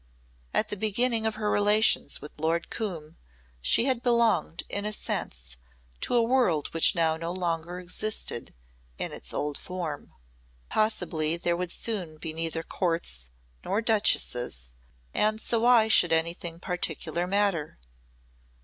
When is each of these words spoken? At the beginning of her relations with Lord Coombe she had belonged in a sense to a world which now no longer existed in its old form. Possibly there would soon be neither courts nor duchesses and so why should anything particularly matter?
At 0.51 0.69
the 0.69 0.75
beginning 0.75 1.27
of 1.27 1.35
her 1.35 1.51
relations 1.51 2.21
with 2.21 2.39
Lord 2.39 2.71
Coombe 2.71 3.17
she 3.61 3.85
had 3.85 4.01
belonged 4.01 4.63
in 4.67 4.83
a 4.83 4.91
sense 4.91 5.57
to 5.99 6.15
a 6.15 6.23
world 6.23 6.69
which 6.73 6.95
now 6.95 7.17
no 7.17 7.31
longer 7.31 7.77
existed 7.79 8.55
in 8.97 9.11
its 9.11 9.31
old 9.31 9.59
form. 9.59 10.11
Possibly 10.69 11.37
there 11.37 11.55
would 11.55 11.71
soon 11.71 12.17
be 12.17 12.33
neither 12.33 12.63
courts 12.63 13.29
nor 13.63 13.79
duchesses 13.79 14.73
and 15.13 15.39
so 15.39 15.59
why 15.59 15.87
should 15.87 16.11
anything 16.11 16.59
particularly 16.59 17.29
matter? 17.29 17.77